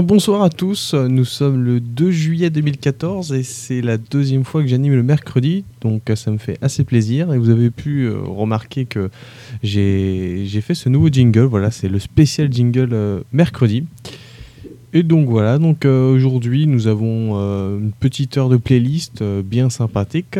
[0.00, 0.94] bonsoir à tous.
[0.94, 5.64] Nous sommes le 2 juillet 2014 et c'est la deuxième fois que j'anime le mercredi,
[5.80, 7.32] donc ça me fait assez plaisir.
[7.32, 9.10] Et vous avez pu euh, remarquer que
[9.62, 11.42] j'ai fait ce nouveau jingle.
[11.42, 13.84] Voilà, c'est le spécial jingle euh, mercredi.
[14.94, 19.42] Et donc voilà, donc euh, aujourd'hui nous avons euh, une petite heure de playlist euh,
[19.42, 20.38] bien sympathique.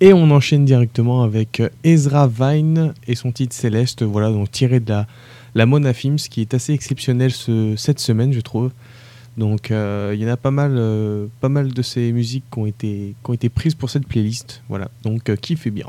[0.00, 4.80] Et on enchaîne directement avec euh, Ezra Vine et son titre Céleste, voilà, donc tiré
[4.80, 5.06] de la,
[5.54, 8.70] la Mona Films, qui est assez exceptionnel ce- cette semaine, je trouve.
[9.36, 12.58] Donc euh, il y en a pas mal, euh, pas mal de ces musiques qui
[12.58, 14.62] ont été, qui ont été prises pour cette playlist.
[14.68, 15.86] Voilà, donc euh, kiffez bien.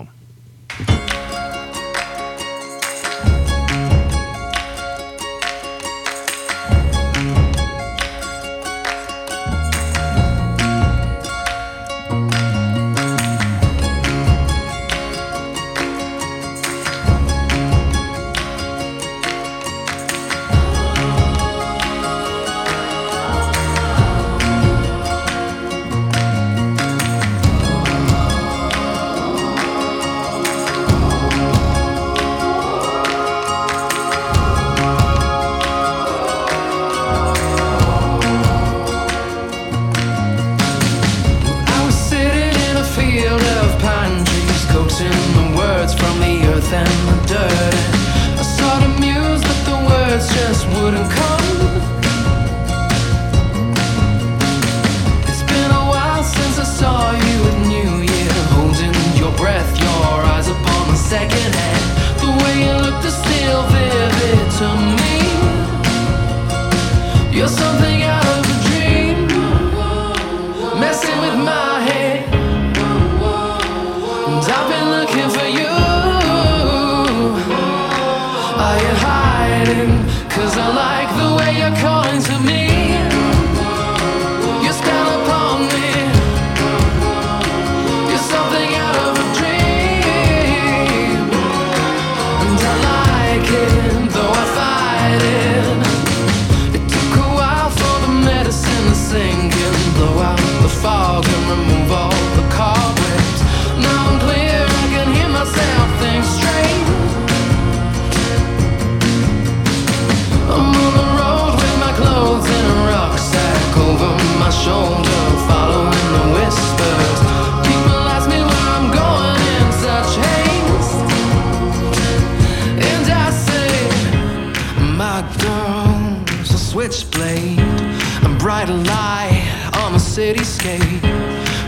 [130.21, 131.01] Cityscape.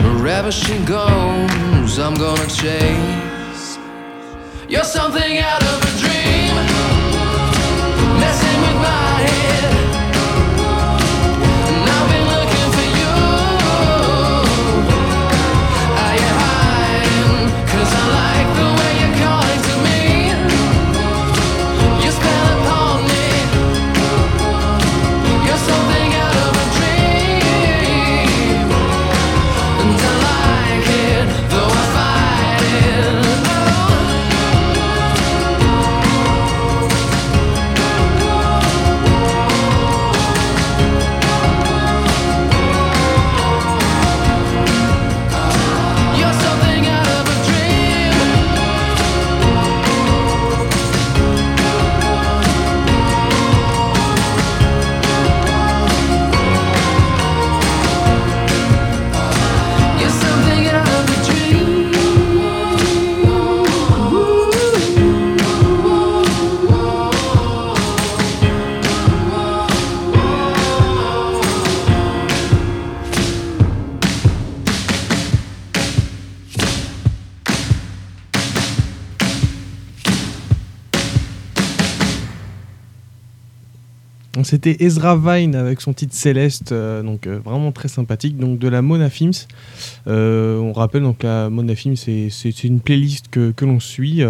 [0.03, 3.79] Wherever she goes, I'm gonna chase.
[4.69, 5.82] You're something out of
[84.53, 88.37] C'était Ezra Vine avec son titre Céleste, euh, donc euh, vraiment très sympathique.
[88.37, 89.33] Donc de la Mona Films.
[90.05, 94.21] Euh, on rappelle donc la Mona Films, c'est une playlist que, que l'on suit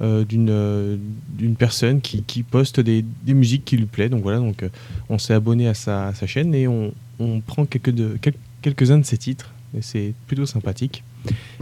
[0.00, 0.98] d'une
[1.38, 4.08] d'une personne qui, poste des, des musiques qui lui plaît.
[4.08, 4.64] Donc voilà, donc
[5.08, 9.06] on s'est abonné à sa, chaîne et on, on prend quelques de, quel- quelques-uns de
[9.06, 9.52] ses titres.
[9.78, 11.04] Et c'est plutôt sympathique.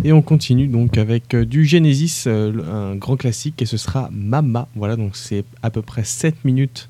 [0.05, 4.69] Et on continue donc avec du Genesis, un grand classique, et ce sera Mama.
[4.75, 6.89] Voilà, donc c'est à peu près 7 minutes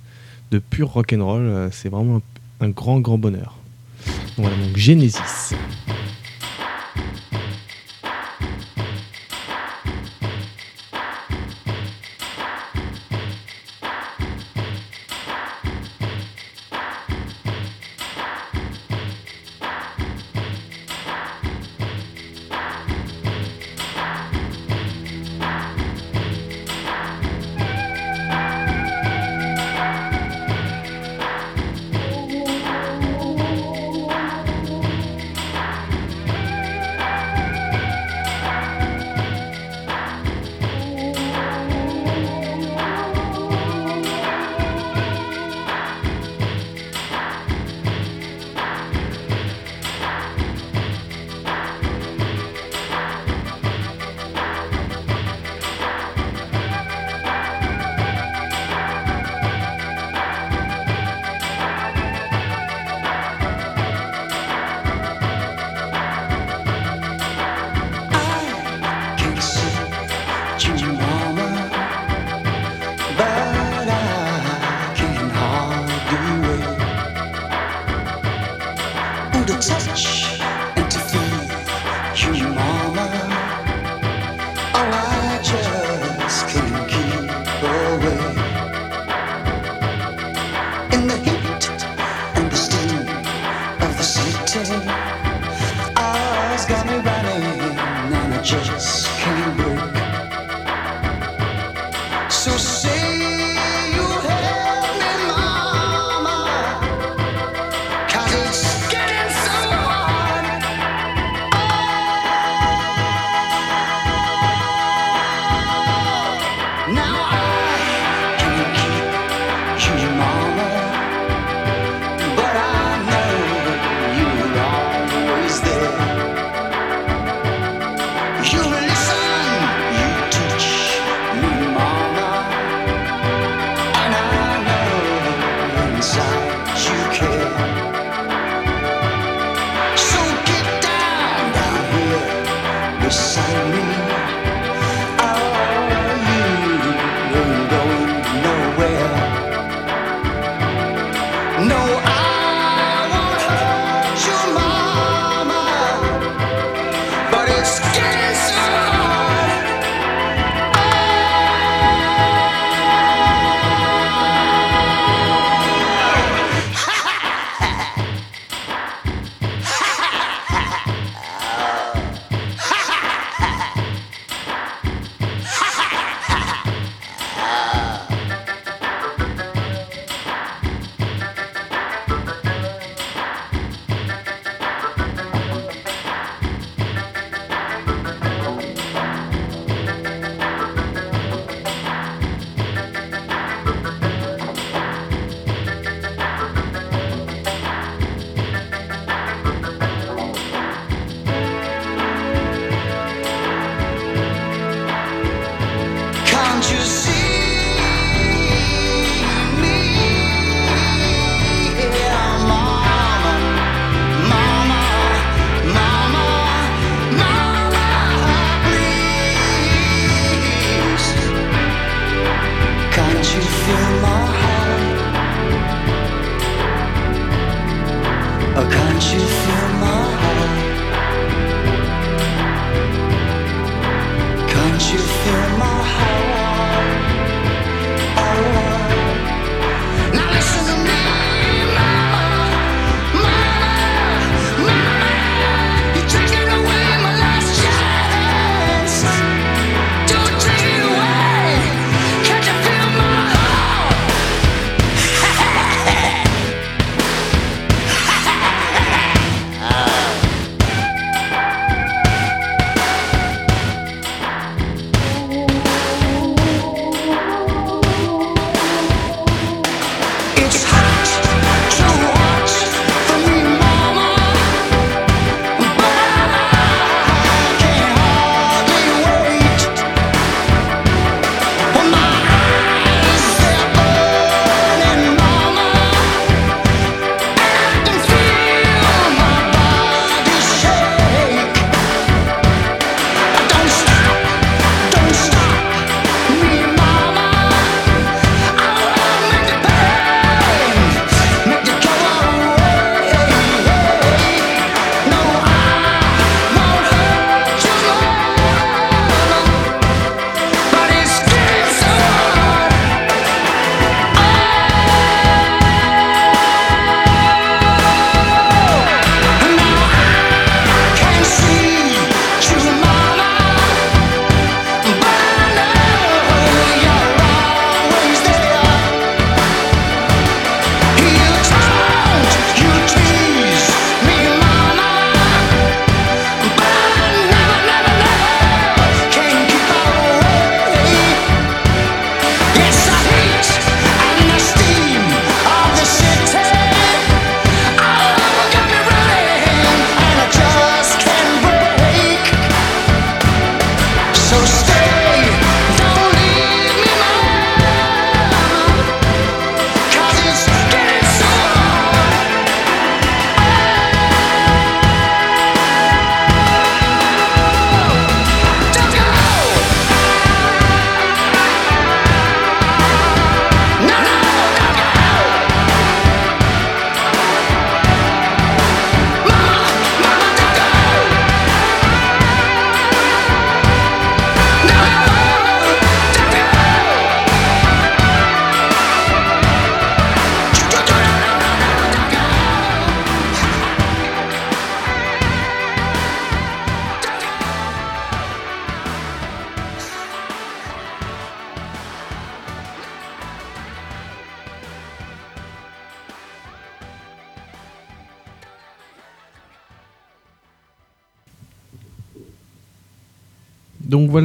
[0.50, 1.42] de pur rock'n'roll.
[1.42, 2.20] euh, C'est vraiment
[2.60, 3.56] un, grand, grand bonheur.
[4.36, 5.54] Voilà, donc Genesis.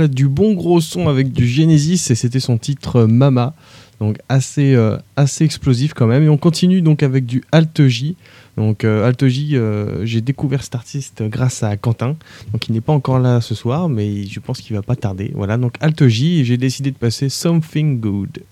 [0.07, 3.53] Du bon gros son avec du Genesis et c'était son titre euh, Mama.
[3.99, 6.23] Donc assez, euh, assez explosif quand même.
[6.23, 8.15] Et on continue donc avec du Alt J.
[8.57, 12.15] Donc euh, Alt J, euh, j'ai découvert cet artiste grâce à Quentin.
[12.51, 15.31] Donc il n'est pas encore là ce soir, mais je pense qu'il va pas tarder.
[15.33, 18.43] Voilà, donc Alt J, j'ai décidé de passer Something Good.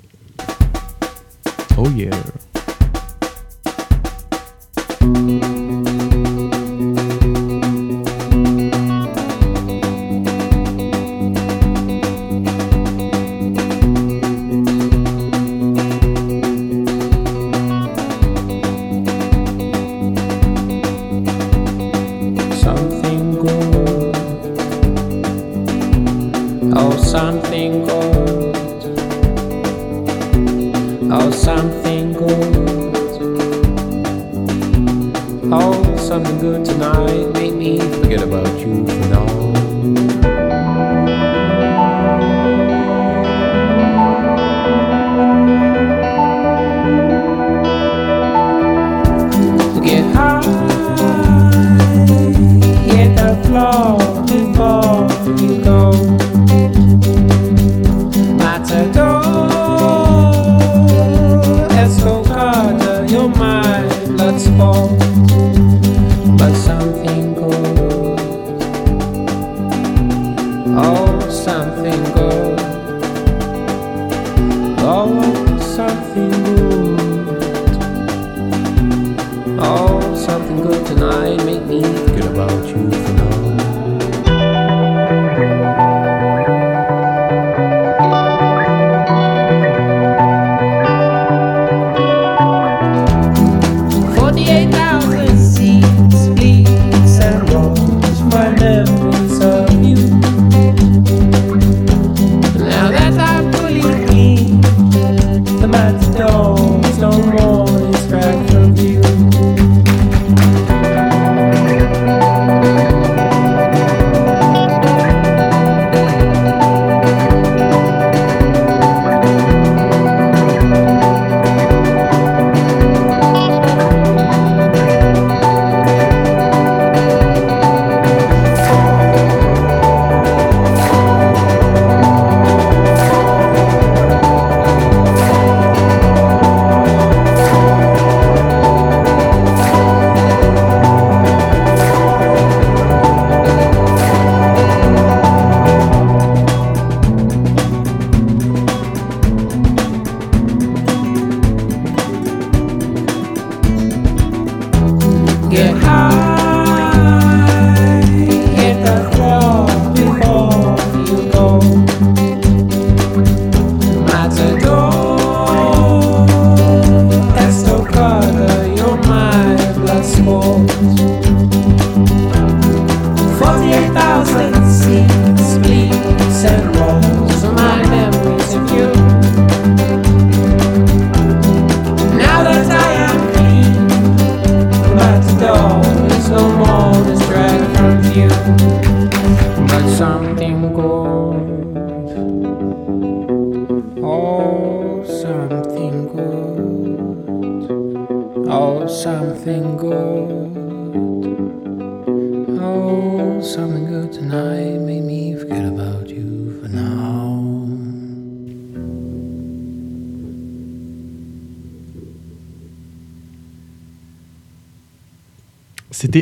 [1.77, 2.11] Oh yeah.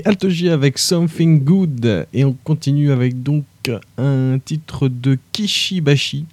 [0.02, 3.44] C'était Alt J avec Something Good et on continue avec donc
[4.00, 6.26] un titre de Kishibashi,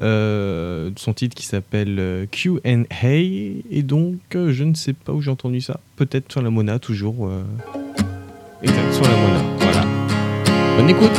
[0.00, 5.20] euh, son titre qui s'appelle euh, Q&A et donc euh, je ne sais pas où
[5.20, 7.28] j'ai entendu ça, peut-être sur la Mona toujours.
[8.62, 9.84] sur la Mona, voilà.
[10.76, 11.10] Bonne écoute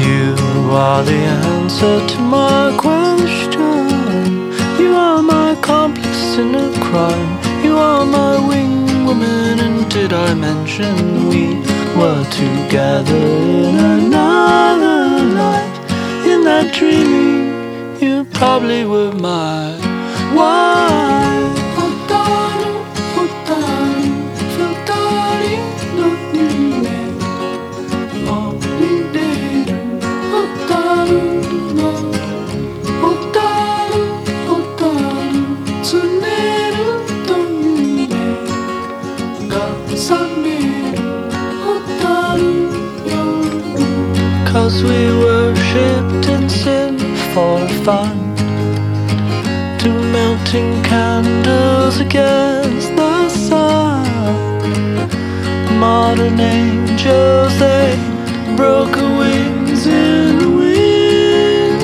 [0.00, 3.86] You are the answer to my question.
[4.80, 7.52] You are my accomplice in a crime.
[7.64, 8.81] You are my wing
[9.12, 9.60] woman.
[9.60, 11.44] And did I mention we
[11.98, 13.24] were together
[13.68, 15.76] in another life?
[16.26, 19.76] In that dream, you probably were my
[20.34, 20.71] wife.
[39.96, 40.94] 선비를
[41.66, 42.40] 어떤
[43.08, 43.72] 영웅
[44.46, 46.98] Cause we worshipped in sin
[47.32, 48.34] for fun.
[49.78, 54.06] To melting candles against the sun.
[55.78, 57.96] Modern angels, they
[58.56, 61.82] broke wings in the wind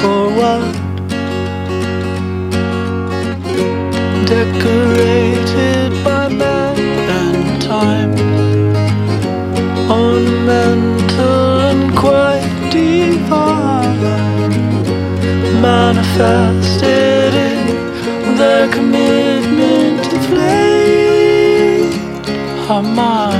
[0.00, 0.76] For what?
[4.26, 5.21] Decorate
[16.22, 17.66] Sunsteading
[18.38, 21.90] the commitment to play
[22.68, 23.31] our mind.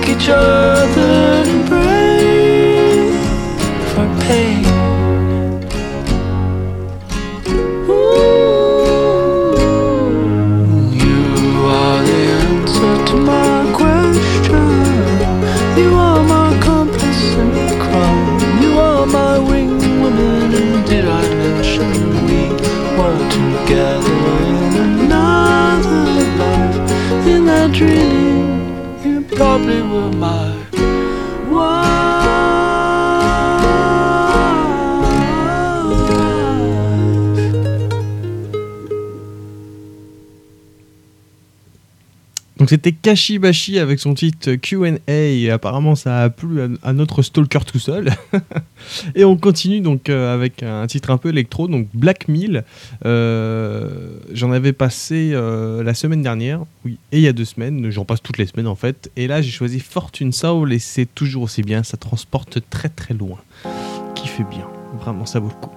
[0.00, 3.10] Struck each other and pray
[3.92, 4.64] for pain.
[10.92, 14.68] You are the answer to my question.
[15.78, 18.62] You are my accomplice in crime.
[18.62, 20.50] You are my wing woman,
[20.86, 21.90] did I mention
[22.26, 22.42] we
[22.96, 24.18] were together
[24.50, 26.02] in another
[26.38, 27.26] life?
[27.26, 28.09] In that dream,
[29.66, 30.09] probably.
[42.70, 47.80] C'était Kashibashi avec son titre Q&A apparemment ça a plu à, à notre stalker tout
[47.80, 48.12] seul.
[49.16, 52.62] et on continue donc euh, avec un titre un peu électro, donc Black Mill.
[53.04, 57.90] Euh, J'en avais passé euh, la semaine dernière, oui, et il y a deux semaines,
[57.90, 59.10] j'en passe toutes les semaines en fait.
[59.16, 63.14] Et là j'ai choisi Fortune Soul et c'est toujours aussi bien, ça transporte très très
[63.14, 63.38] loin.
[64.14, 64.68] Qui fait bien,
[65.00, 65.74] vraiment ça vaut le coup.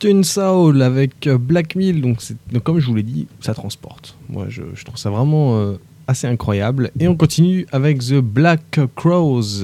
[0.00, 2.00] Tune Soul avec euh, Black Mill.
[2.00, 2.18] Donc,
[2.64, 4.16] comme je vous l'ai dit, ça transporte.
[4.28, 5.74] Moi, je, trouve ça vraiment euh,
[6.08, 6.90] assez incroyable.
[6.98, 9.62] Et on continue avec The Black Crows.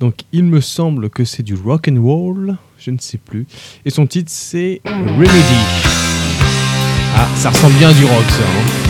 [0.00, 2.56] Donc, il me semble que c'est du rock and roll.
[2.78, 3.46] Je ne sais plus.
[3.84, 5.60] Et son titre, c'est Remedy.
[7.16, 8.42] Ah, ça ressemble bien à du rock, ça.
[8.42, 8.89] Hein.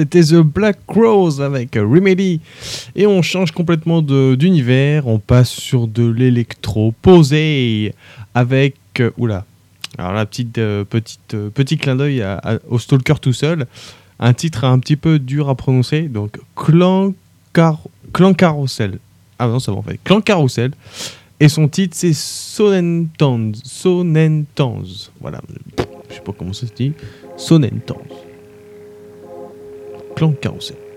[0.00, 2.40] C'était The Black Rose avec Remedy.
[2.96, 5.06] Et on change complètement d'univers.
[5.06, 7.92] On passe sur de l'électro posé
[8.34, 8.76] avec.
[9.00, 9.44] euh, oula.
[9.98, 12.24] Alors la petite, euh, petite, euh, petit clin d'œil
[12.70, 13.66] au Stalker tout seul.
[14.18, 16.02] Un titre un petit peu dur à prononcer.
[16.02, 17.12] Donc Clan,
[17.52, 17.82] Car-
[18.14, 18.98] Clan Carousel.
[19.38, 20.00] Ah non, ça va en fait.
[20.02, 20.70] Clan Carousel.
[21.40, 23.52] Et son titre c'est Sonentans.
[23.64, 24.82] Sonentans.
[25.20, 25.42] Voilà.
[26.08, 26.92] Je sais pas comment ça se dit.
[27.36, 28.00] Sonentans.
[30.20, 30.89] Clan Carousel.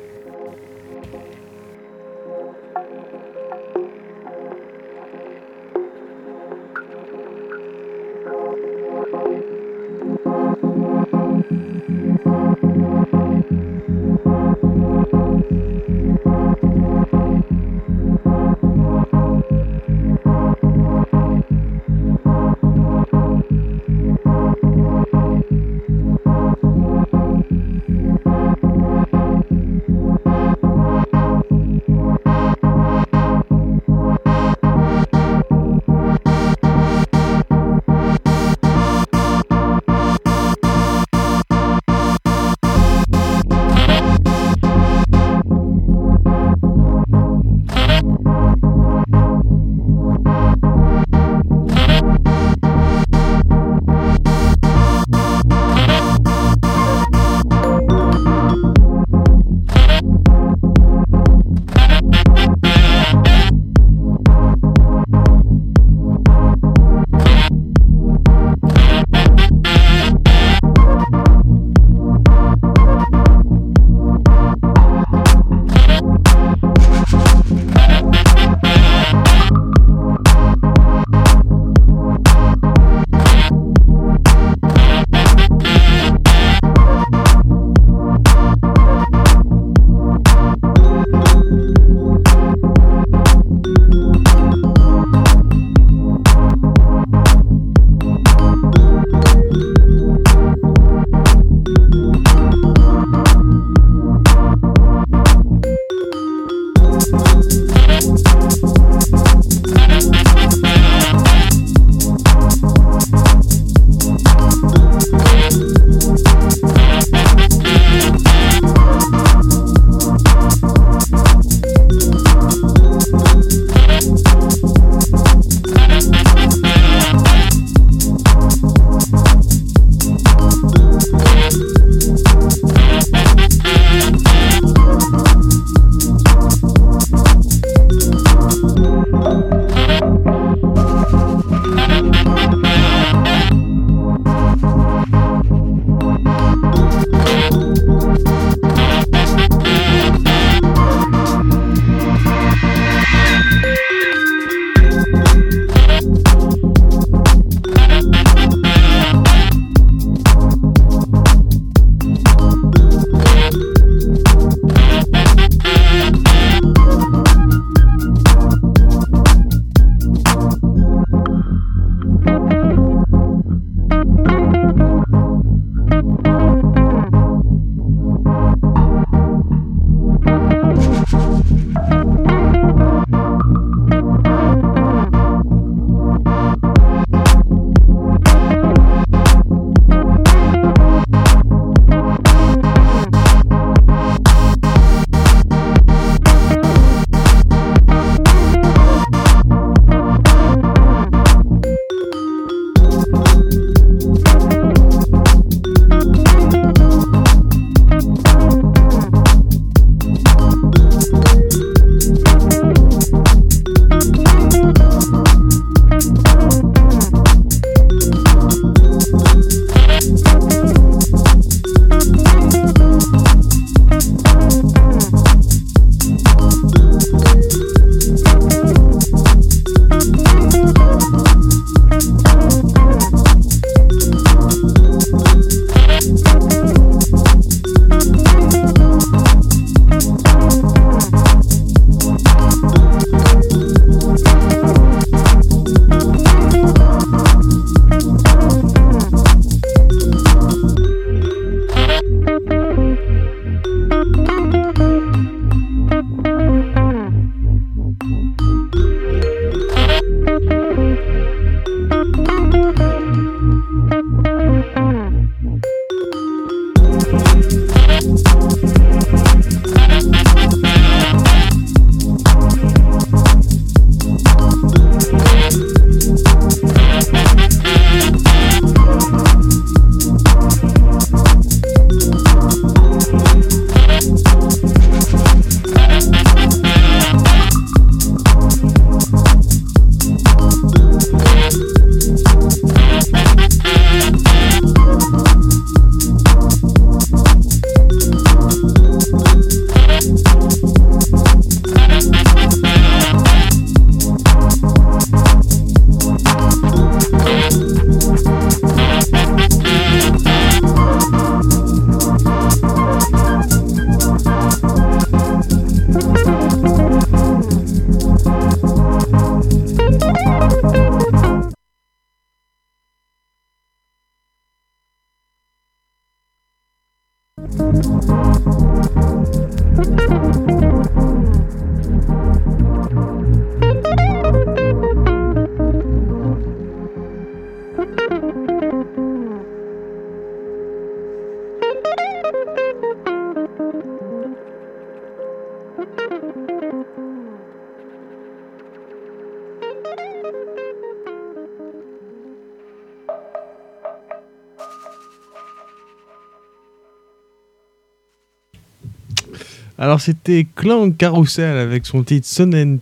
[359.83, 362.25] Alors c'était Clan Carousel avec son titre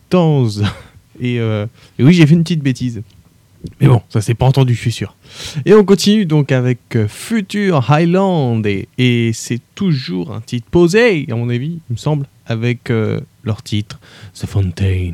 [0.10, 0.48] Tans.
[1.20, 1.66] Et, euh,
[1.98, 3.02] et oui, j'ai fait une petite bêtise.
[3.80, 5.16] Mais bon, ça s'est pas entendu, je suis sûr.
[5.66, 8.62] Et on continue donc avec euh, Future Highland.
[8.98, 13.64] Et, c'est toujours un titre posé, à mon avis, il me semble, avec euh, leur
[13.64, 14.00] titre
[14.40, 15.14] The Fountain.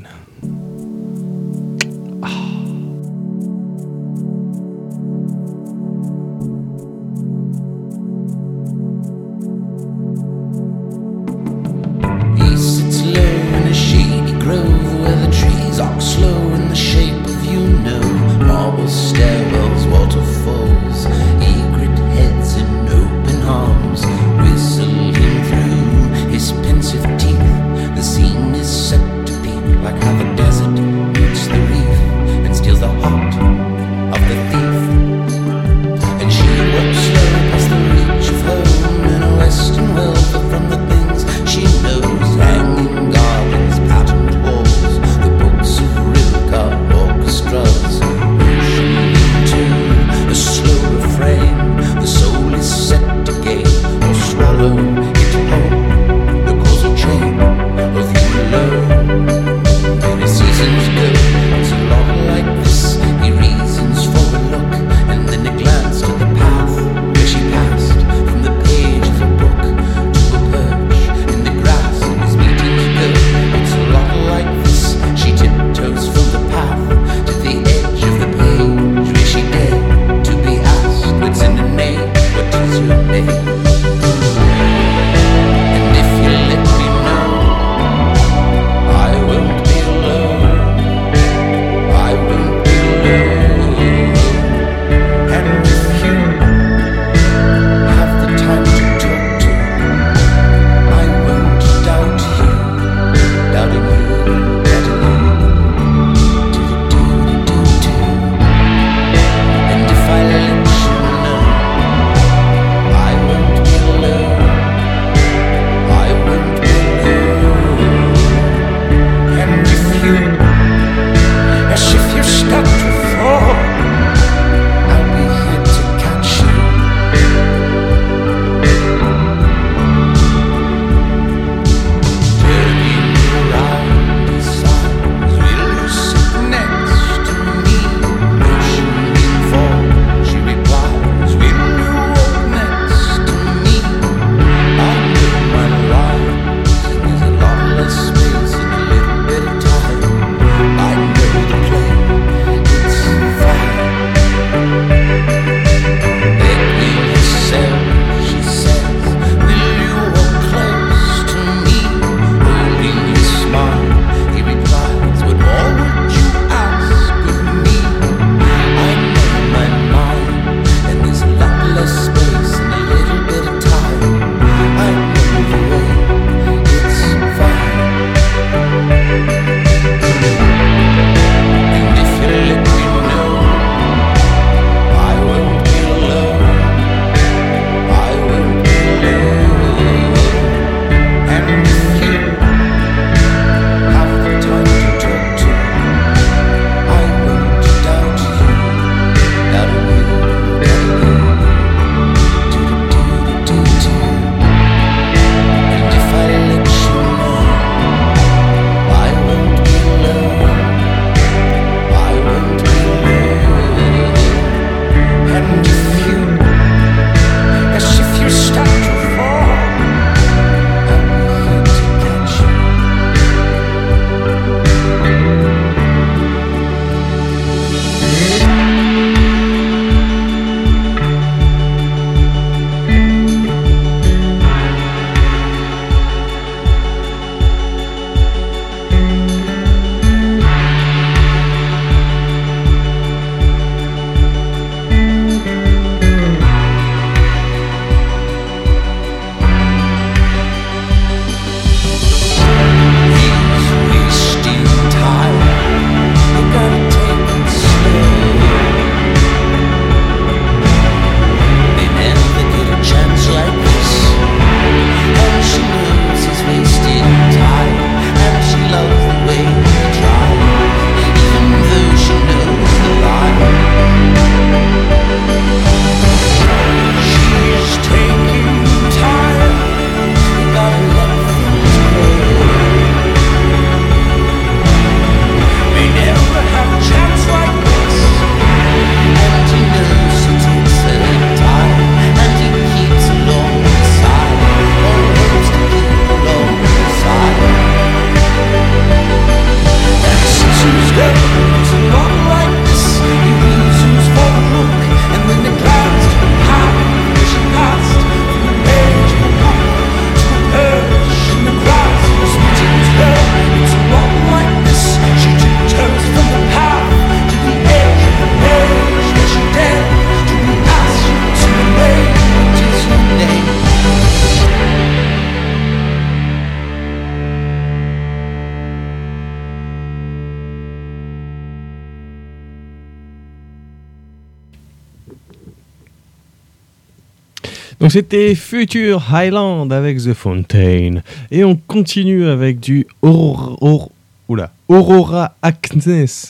[337.89, 341.01] C'était Future Highland avec The Fountain.
[341.31, 343.91] Et on continue avec du Aurora, Aur-
[344.27, 345.81] oula, Aurora Acnes.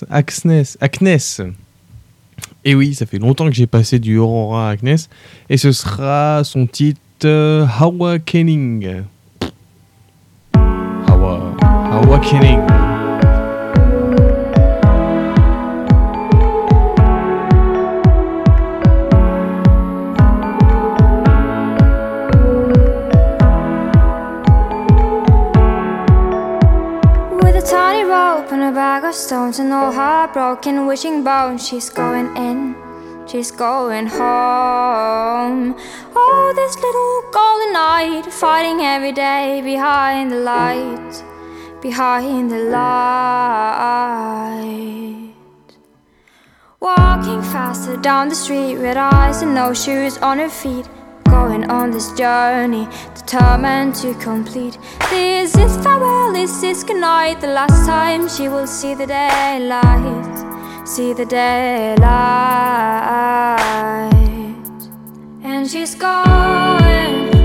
[0.10, 0.64] Acnes.
[0.80, 1.53] Acnes.
[2.64, 4.97] Et oui, ça fait longtemps que j'ai passé du Aurora Acnes.
[5.49, 9.01] Et ce sera son titre euh, Awakening.
[11.08, 11.55] Awa-
[12.03, 12.60] Awakening.
[12.60, 12.87] With
[28.98, 32.76] bag of stones and all her broken wishing bones, she's going in,
[33.28, 35.76] she's going home.
[36.16, 41.24] Oh, this little golden knight fighting every day behind the light,
[41.80, 42.98] behind the light.
[46.80, 50.89] Walking faster down the street with eyes and no shoes on her feet.
[51.30, 54.78] Going on this journey, determined to complete.
[55.10, 57.42] This is farewell, this is goodnight.
[57.42, 61.98] The last time she will see the daylight, see the daylight.
[65.44, 67.37] And she's going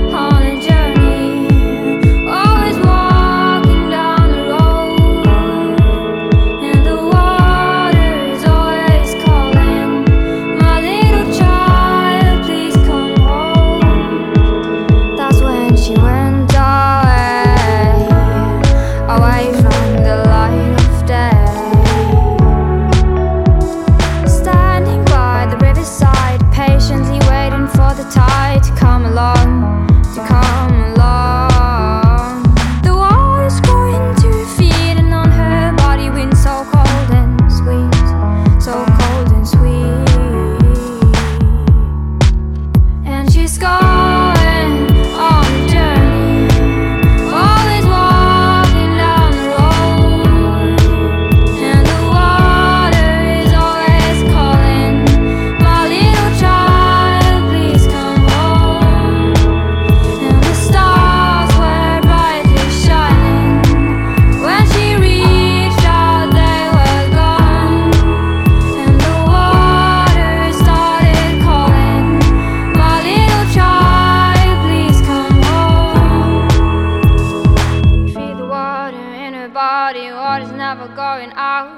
[79.63, 81.69] body, water's never going out.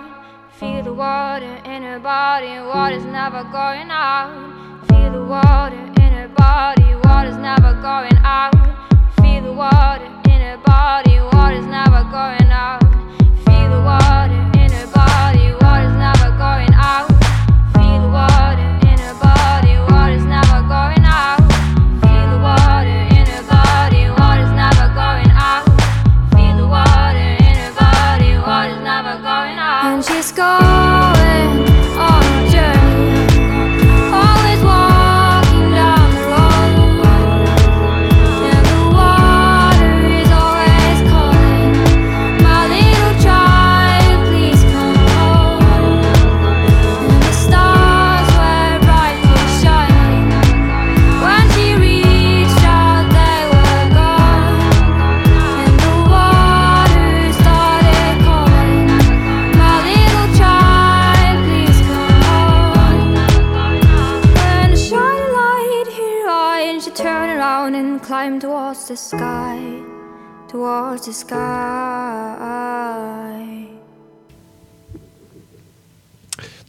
[0.59, 4.31] Feel the water in her body, water's never going out.
[4.88, 8.55] Feel the water in her body, water's never going out.
[9.21, 12.94] Feel the water in her body, water's never going out.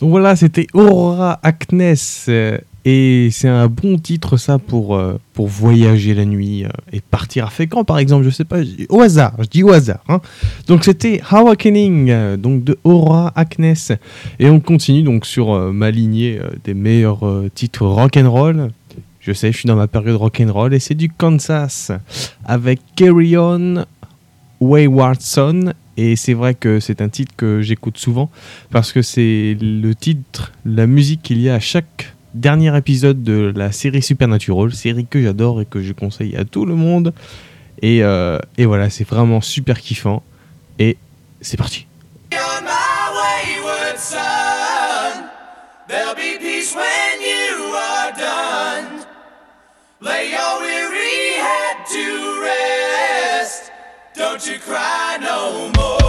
[0.00, 1.94] Donc voilà, c'était Aurora Acnes.
[2.28, 7.00] euh, Et c'est un bon titre, ça, pour, euh, pour voyager la nuit euh, et
[7.00, 8.24] partir à Fécamp, par exemple.
[8.24, 8.58] Je sais pas,
[8.90, 10.00] au hasard, je dis au hasard.
[10.08, 10.20] hein.
[10.66, 13.74] Donc c'était Awakening, donc de Aurora Acnes.
[14.38, 17.20] Et on continue donc sur ma lignée des meilleurs
[17.54, 18.70] titres rock'n'roll.
[19.20, 21.90] Je sais, je suis dans ma période rock'n'roll et c'est du Kansas
[22.44, 23.84] avec Carry On
[24.60, 25.72] Wayward Son.
[25.96, 28.30] Et c'est vrai que c'est un titre que j'écoute souvent
[28.70, 33.52] parce que c'est le titre, la musique qu'il y a à chaque dernier épisode de
[33.56, 37.14] la série Supernatural, série que j'adore et que je conseille à tout le monde.
[37.82, 40.22] Et, euh, voilà, c'est vraiment super kiffant.
[40.78, 40.98] Et
[41.40, 41.86] c'est parti.
[54.16, 56.05] Don't you cry no more.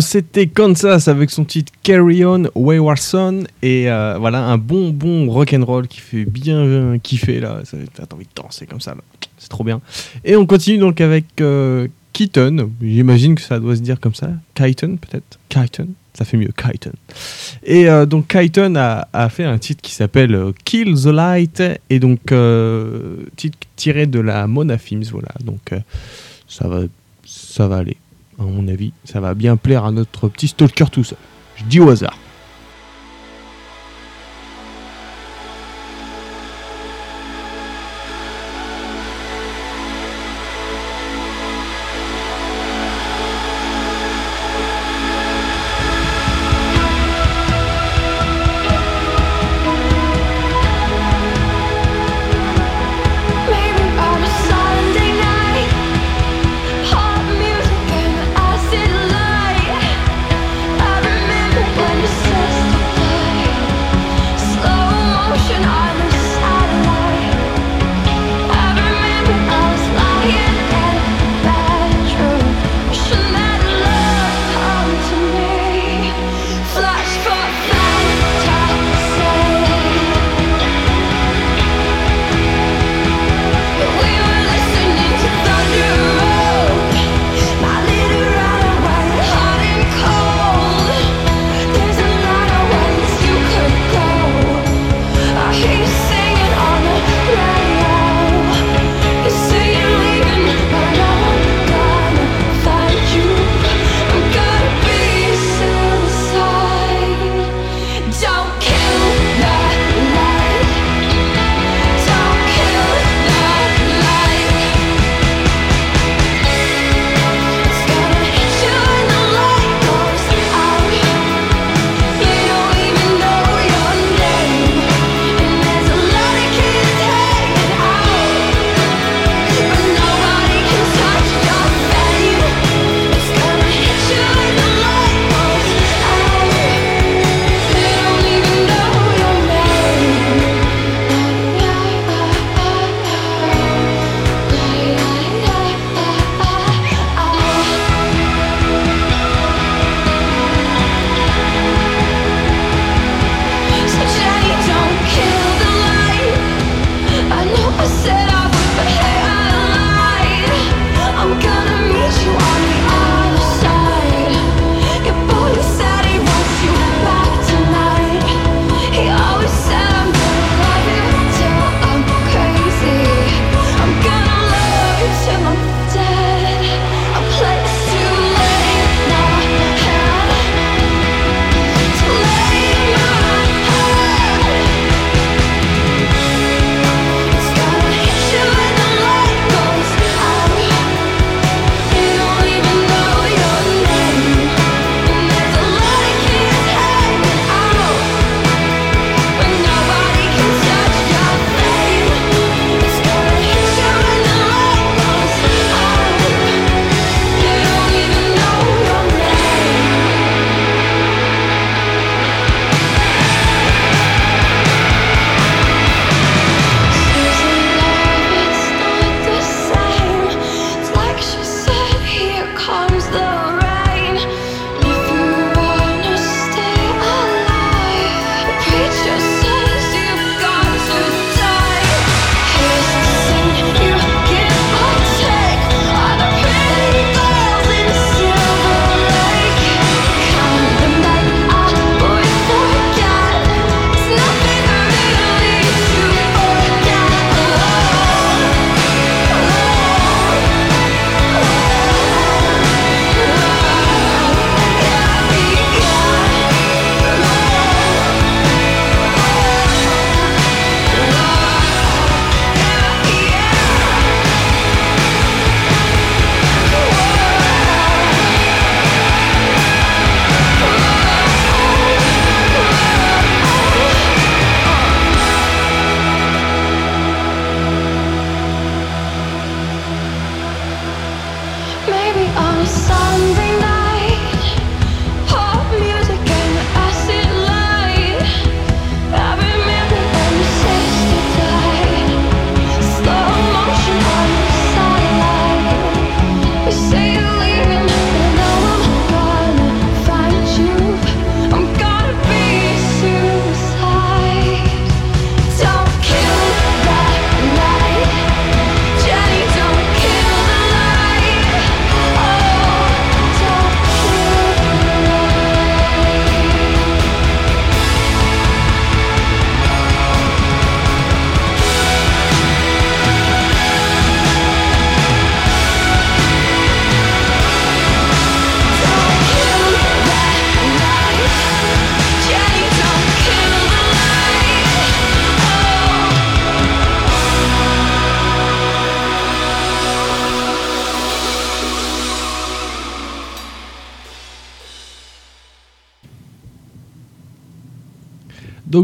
[0.00, 5.30] C'était Kansas avec son titre Carry On Wayward Son et euh, voilà un bon bon
[5.30, 7.62] rock and roll qui fait bien euh, kiffer là.
[7.94, 8.94] T'as envie de danser comme ça,
[9.40, 9.80] c'est trop bien.
[10.24, 12.70] Et on continue donc avec euh, Keaton.
[12.80, 14.30] J'imagine que ça doit se dire comme ça.
[14.54, 15.38] Keaton peut-être?
[15.48, 16.52] Keaton, ça fait mieux.
[16.56, 16.92] Keaton.
[17.64, 21.98] Et euh, donc Keaton a, fait un titre qui s'appelle euh, Kill the Light et
[21.98, 22.20] donc
[23.36, 25.04] titre tiré de la Mona Films.
[25.10, 25.72] Voilà donc
[26.46, 26.82] ça va
[27.24, 27.96] ça va aller
[28.40, 31.18] à mon avis, ça va bien plaire à notre petit stalker tout seul.
[31.56, 32.16] Je dis au hasard.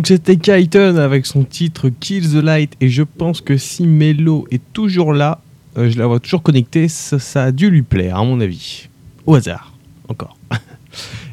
[0.07, 4.63] C'était Kaiten avec son titre Kill the Light et je pense que si Melo est
[4.73, 5.41] toujours là,
[5.77, 8.87] euh, je la vois toujours connectée, ça, ça a dû lui plaire à mon avis.
[9.27, 9.75] Au hasard,
[10.09, 10.39] encore.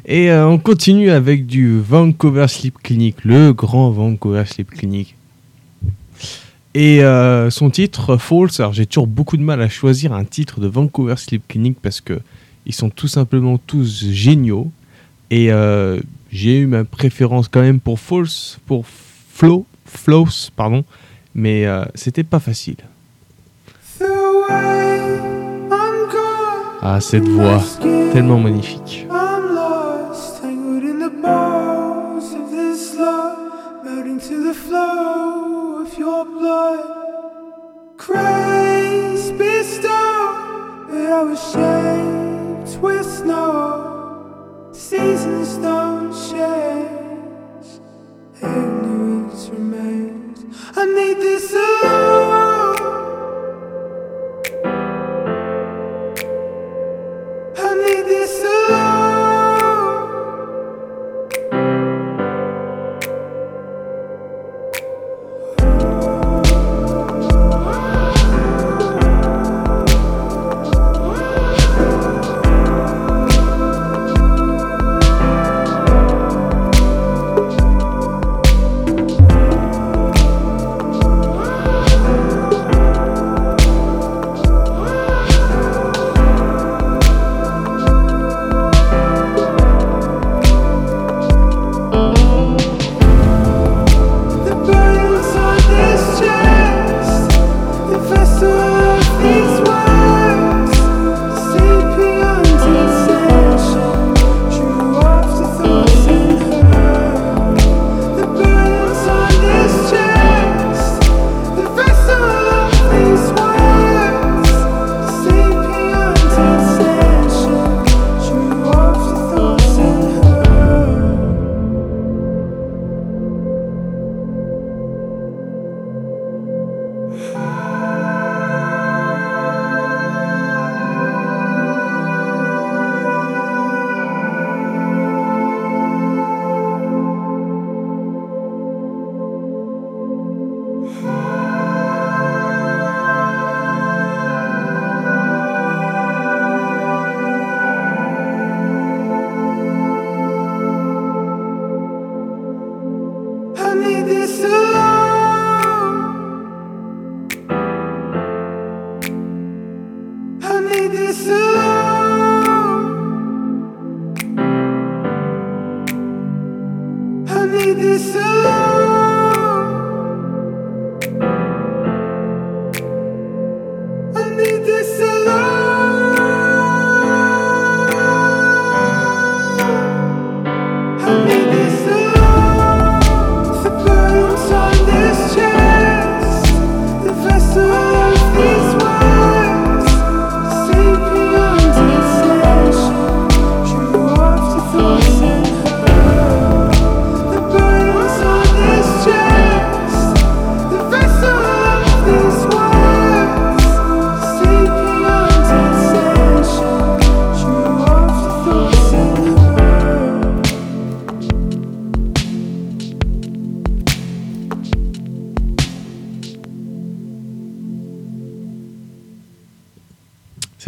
[0.06, 5.14] et euh, on continue avec du Vancouver Sleep Clinic, le grand Vancouver Sleep Clinic.
[6.74, 10.58] Et euh, son titre False, alors j'ai toujours beaucoup de mal à choisir un titre
[10.58, 12.18] de Vancouver Sleep Clinic parce que
[12.66, 14.72] ils sont tout simplement tous géniaux.
[15.36, 15.98] Et euh,
[16.30, 20.84] j'ai eu ma préférence quand même pour False, pour Flow, Flows, pardon,
[21.34, 22.76] mais euh, c'était pas facile.
[26.82, 27.60] Ah, cette voix,
[28.12, 29.08] tellement magnifique.
[37.96, 43.93] Grace bestowed, but I was shaped with snow.
[44.94, 47.66] Seasons don't change,
[48.36, 50.44] ignorance remains.
[50.76, 52.76] I need this alone.
[57.56, 58.83] I need this alone.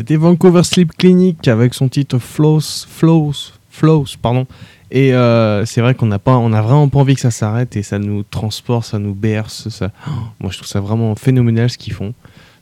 [0.06, 3.32] C'était Vancouver Sleep Clinic avec son titre Flows, Flows,
[3.70, 4.46] Flows, pardon.
[4.92, 7.74] Et euh, c'est vrai qu'on n'a pas, on a vraiment pas envie que ça s'arrête
[7.74, 9.68] et ça nous transporte, ça nous berce.
[9.68, 9.90] Ça...
[10.38, 12.14] Moi, je trouve ça vraiment phénoménal ce qu'ils font.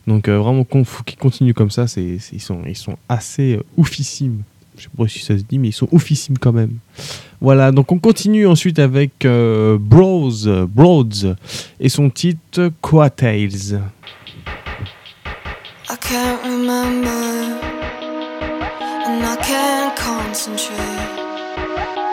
[0.07, 1.85] Donc euh, vraiment, faut qu'ils continuent comme ça.
[1.97, 4.41] Ils sont, ils sont assez euh, oufissimes.
[4.75, 6.79] Je sais pas si ça se dit, mais ils sont oufissimes quand même.
[7.41, 7.71] Voilà.
[7.71, 10.31] Donc on continue ensuite avec euh, Bros,
[10.67, 11.35] Broads
[11.79, 13.79] et son titre Coattails.
[15.87, 17.24] I can't remember
[19.47, 21.15] can't concentrate,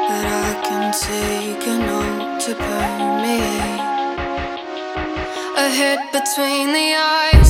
[0.08, 3.80] but I can take a note to permeate.
[5.64, 7.41] A hit between the eyes,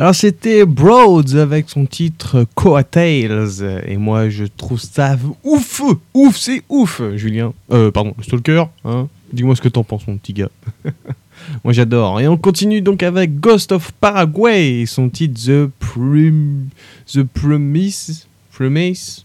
[0.00, 5.82] Alors c'était Broads avec son titre Coattails et moi je trouve ça ouf,
[6.14, 7.52] ouf, c'est ouf, Julien.
[7.72, 10.50] Euh, pardon, Stalker, hein Dis-moi ce que t'en penses, mon petit gars.
[11.64, 12.20] moi j'adore.
[12.20, 16.68] Et on continue donc avec Ghost of Paraguay son titre The Prim...
[17.12, 19.24] The Promise, Promise.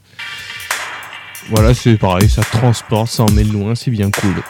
[1.51, 4.41] Voilà, c'est pareil, ça transporte, ça emmène loin, c'est bien cool.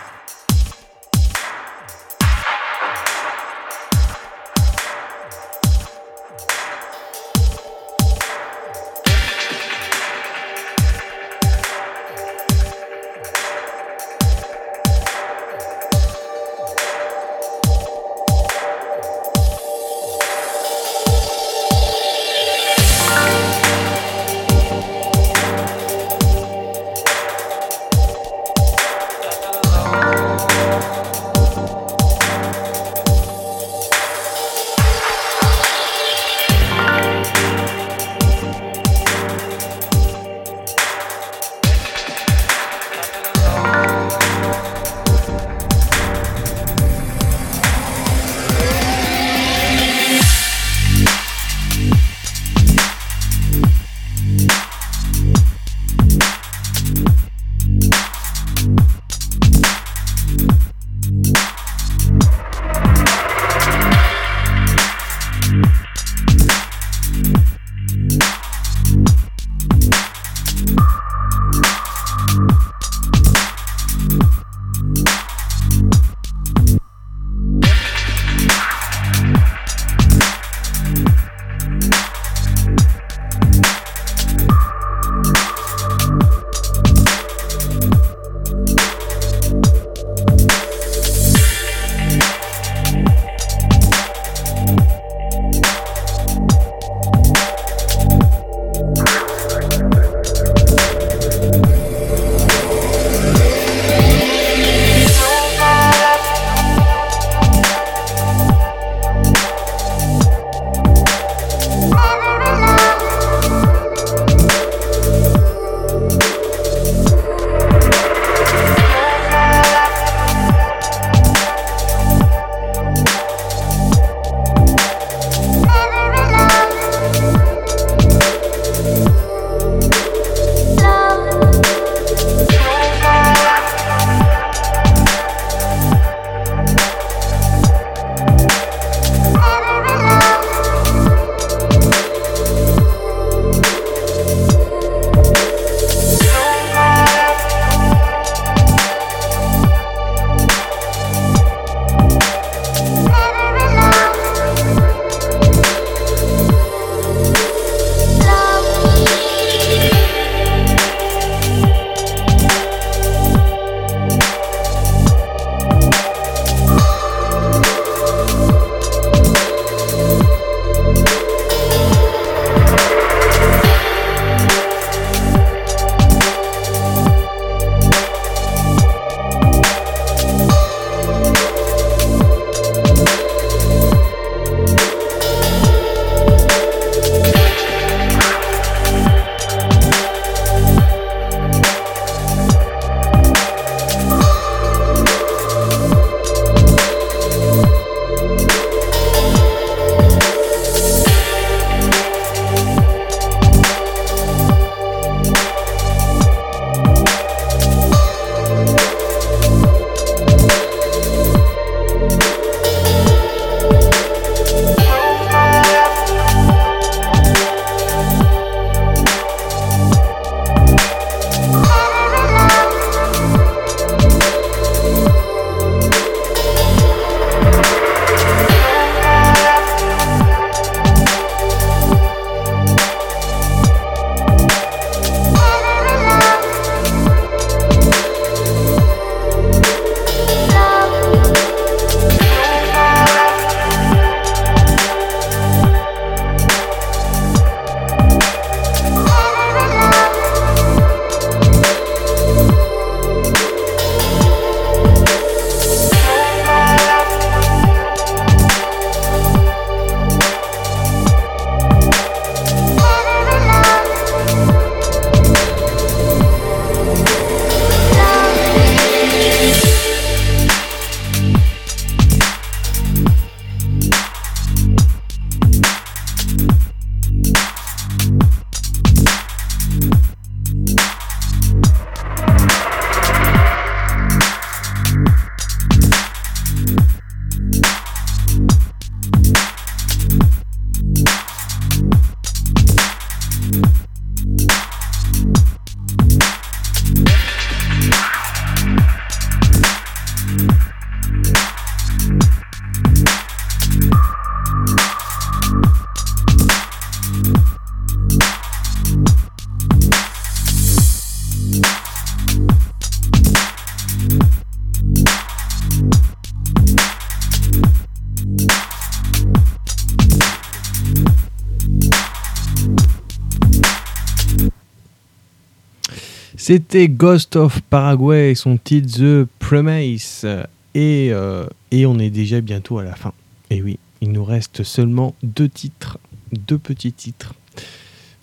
[326.45, 330.27] C'était Ghost of Paraguay et son titre The Premise.
[330.75, 333.13] Et, euh, et on est déjà bientôt à la fin.
[333.49, 335.99] Et oui, il nous reste seulement deux titres,
[336.33, 337.33] deux petits titres,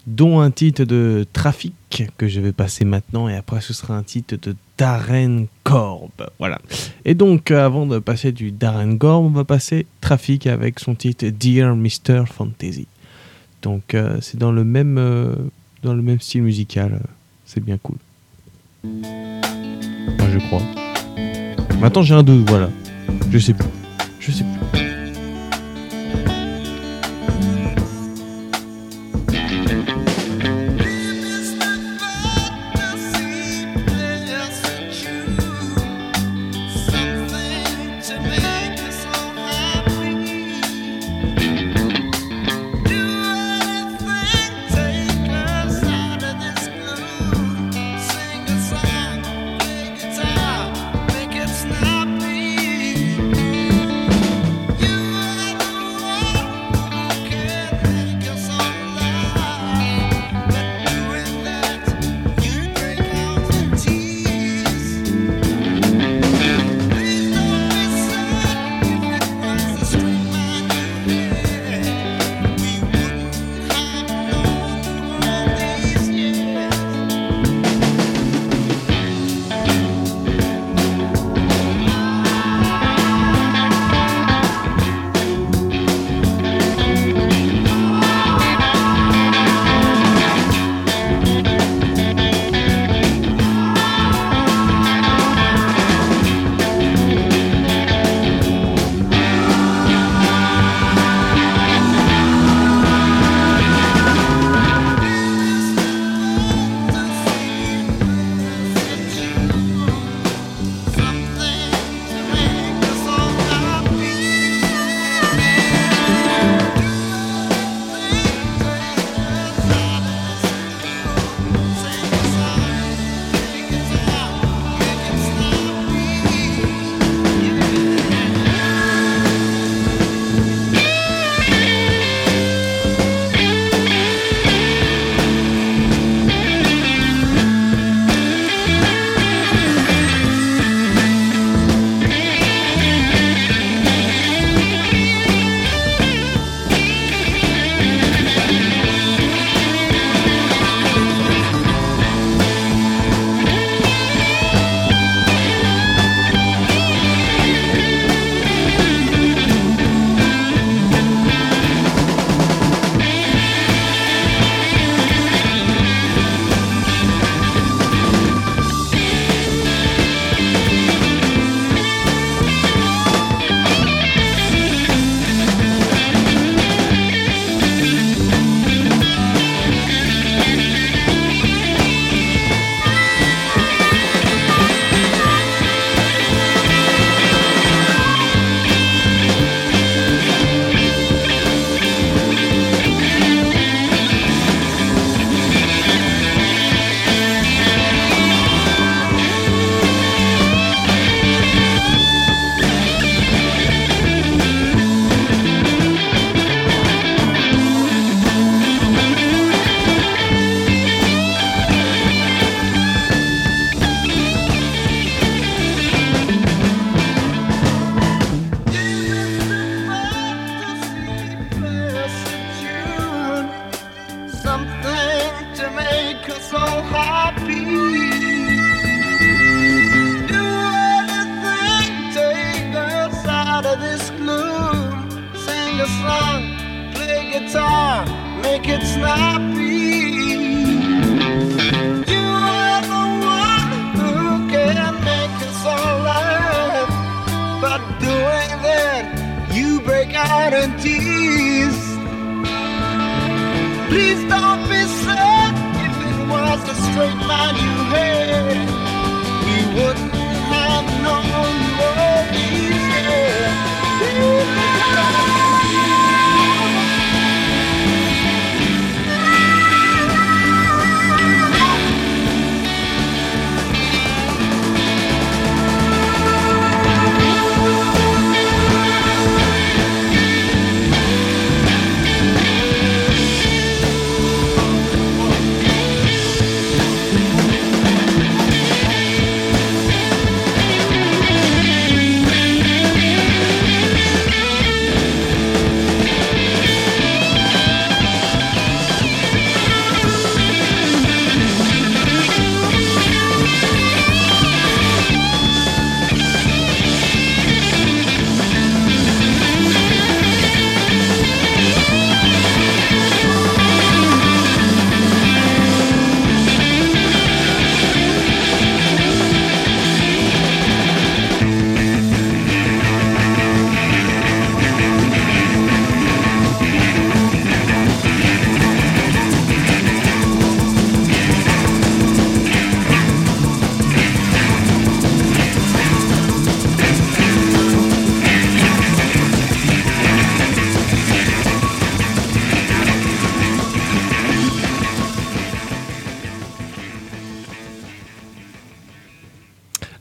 [0.07, 1.73] dont un titre de Trafic
[2.19, 6.11] que je vais passer maintenant et après ce sera un titre de Darren Korb.
[6.39, 6.61] Voilà.
[7.07, 11.27] Et donc avant de passer du Darren Korb, on va passer Trafic avec son titre
[11.29, 12.25] Dear Mr.
[12.27, 12.87] Fantasy.
[13.63, 15.35] Donc euh, c'est dans le même euh,
[15.83, 17.01] dans le même style musical.
[17.47, 17.97] C'est bien cool.
[18.85, 20.63] Enfin, je crois.
[21.81, 22.69] Maintenant j'ai un doute, voilà.
[23.31, 23.69] Je sais plus.
[24.21, 24.80] Je sais plus.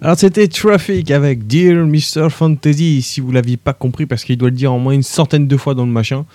[0.02, 2.30] Alors c'était Traffic avec Dear Mr.
[2.30, 5.46] Fantasy, si vous l'aviez pas compris, parce qu'il doit le dire au moins une centaine
[5.48, 6.26] de fois dans le machin.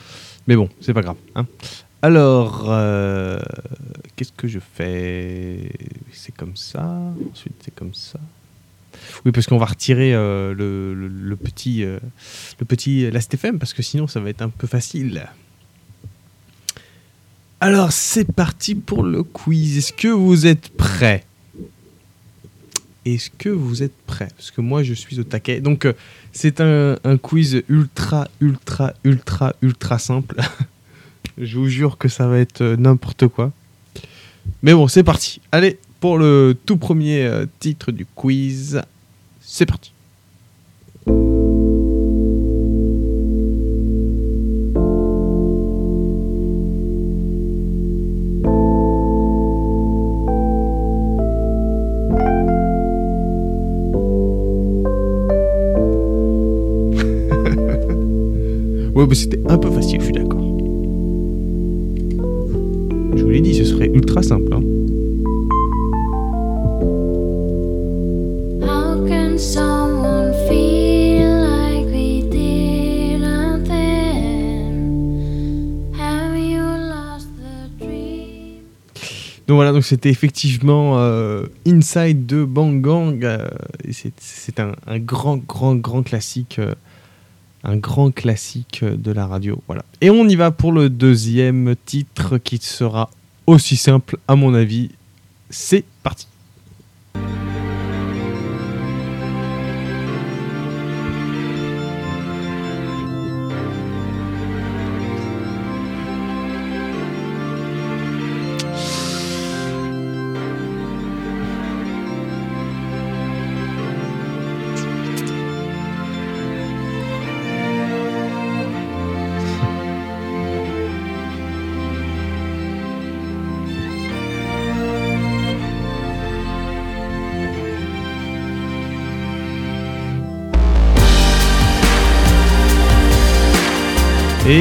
[0.46, 1.16] Mais bon, c'est pas grave.
[1.34, 1.46] hein.
[2.02, 3.40] Alors, euh,
[4.14, 5.70] qu'est-ce que je fais?
[6.12, 7.00] C'est comme ça,
[7.32, 8.20] ensuite c'est comme ça.
[9.24, 11.98] Oui, parce qu'on va retirer euh, le, petit, euh,
[12.60, 15.26] le petit Last parce que sinon ça va être un peu facile.
[17.60, 19.78] Alors c'est parti pour le quiz.
[19.78, 21.24] Est-ce que vous êtes prêts?
[23.04, 25.60] Est-ce que vous êtes prêts Parce que moi je suis au taquet.
[25.60, 25.92] Donc euh,
[26.32, 30.36] c'est un, quiz ultra, ultra, ultra, ultra simple.
[31.38, 33.52] je vous jure que ça va être euh, n'importe quoi.
[34.62, 35.40] Mais bon, c'est parti.
[35.52, 38.82] Allez, pour le tout premier euh, titre du quiz,
[39.40, 39.93] c'est parti.
[59.54, 60.40] Un peu facile, je suis d'accord.
[63.16, 64.52] Je vous l'ai dit, ce serait ultra simple.
[64.52, 64.60] hein.
[79.46, 83.22] Donc voilà, donc c'était effectivement euh, Inside de Bang Gang.
[83.24, 83.46] euh,
[83.92, 86.56] c'est c'est un, un grand, grand, grand classique.
[86.58, 86.74] euh,
[87.64, 89.60] un grand classique de la radio.
[89.66, 89.84] Voilà.
[90.00, 93.10] Et on y va pour le deuxième titre qui sera
[93.46, 94.90] aussi simple, à mon avis.
[95.50, 96.26] C'est parti.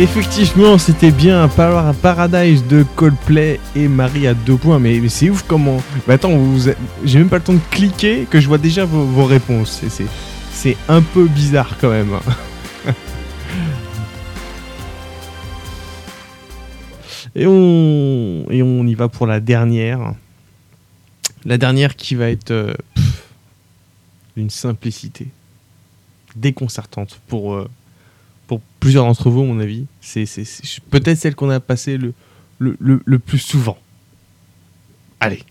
[0.02, 4.80] Effectivement, c'était bien Par- Paradise de Coldplay et Marie à deux points.
[4.80, 5.84] Mais, c'est ouf comment.
[6.07, 6.72] Mais attends, vous,
[7.06, 9.84] j'ai même pas le temps de cliquer que je vois déjà vos, réponses.
[9.90, 12.11] C'est- un peu bizarre quand même.
[17.36, 20.14] et, on, et on y va pour la dernière.
[21.45, 22.74] La dernière qui va être euh,
[24.38, 25.28] d'une simplicité
[26.36, 27.53] déconcertante pour.
[27.53, 27.70] euh,
[28.48, 29.86] pour plusieurs d'entre vous, à mon avis.
[30.02, 30.26] C'est
[30.90, 32.14] peut-être celle qu'on a passée le-
[33.06, 33.78] le plus souvent.
[35.20, 35.41] Allez.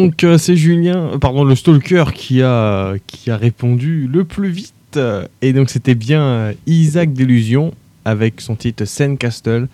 [0.00, 4.48] Donc euh, c'est Julien, euh, pardon, le stalker qui a, qui a répondu le plus
[4.48, 4.98] vite.
[5.42, 7.74] Et donc c'était bien euh, Isaac Delusion
[8.06, 9.68] avec son titre Sandcastle.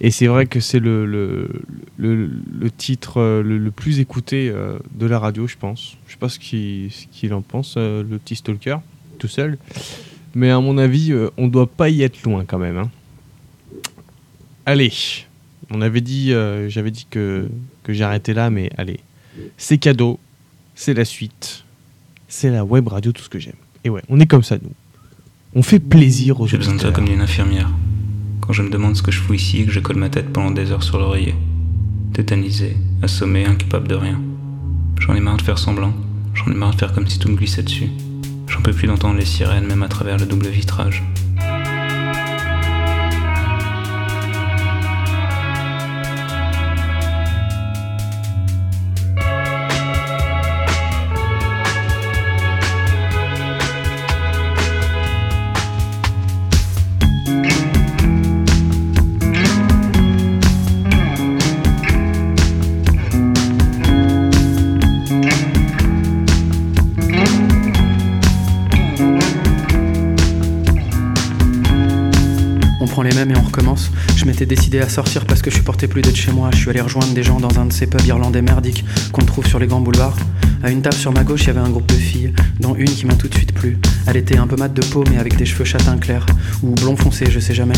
[0.00, 4.52] Et c'est vrai que c'est le, le, titre le, plus écouté
[4.94, 5.96] de la radio, je pense.
[6.06, 8.78] Je sais pas ce qu'il en pense, le petit stalker,
[9.18, 9.58] tout seul.
[10.34, 12.78] Mais à mon avis, on doit pas y être loin quand même.
[12.78, 12.90] hein.
[14.66, 14.92] Allez,
[15.70, 16.32] on avait dit,
[16.68, 17.48] j'avais dit que,
[17.82, 19.00] que j'arrêtais là, mais allez,
[19.58, 20.18] c'est cadeau,
[20.74, 21.64] c'est la suite,
[22.28, 23.56] c'est la web radio, tout ce que j'aime.
[23.84, 24.72] Et ouais, on est comme ça, nous.
[25.54, 27.68] On fait plaisir aux J'ai besoin de toi comme d'une infirmière.
[28.40, 30.32] Quand je me demande ce que je fous ici et que je colle ma tête
[30.32, 31.34] pendant des heures sur l'oreiller.
[32.14, 34.20] Tétanisé, assommé, incapable de rien.
[35.00, 35.92] J'en ai marre de faire semblant.
[36.34, 37.90] J'en ai marre de faire comme si tout me glissait dessus.
[38.46, 41.02] J'en peux plus d'entendre les sirènes, même à travers le double vitrage.
[74.38, 76.50] M'étais décidé à sortir parce que je supportais plus d'être chez moi.
[76.52, 79.44] Je suis allé rejoindre des gens dans un de ces pubs irlandais merdiques qu'on trouve
[79.44, 80.16] sur les grands boulevards.
[80.62, 82.86] À une table sur ma gauche, il y avait un groupe de filles, dont une
[82.86, 83.78] qui m'a tout de suite plu.
[84.06, 86.24] Elle était un peu mate de peau, mais avec des cheveux châtain clair,
[86.62, 87.74] ou blond foncé, je sais jamais.